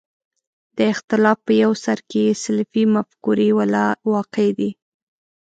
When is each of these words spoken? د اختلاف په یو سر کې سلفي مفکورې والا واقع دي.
د 0.77 0.79
اختلاف 0.93 1.37
په 1.45 1.53
یو 1.63 1.71
سر 1.83 1.97
کې 2.11 2.23
سلفي 2.43 2.83
مفکورې 2.95 3.49
والا 3.57 3.85
واقع 4.11 4.47
دي. 4.59 4.69